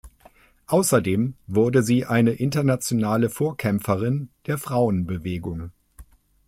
Außerdem 0.65 1.35
wurde 1.45 1.83
sie 1.83 2.07
eine 2.07 2.31
internationale 2.31 3.29
Vorkämpferin 3.29 4.29
der 4.47 4.57
Frauenbewegung. 4.57 5.69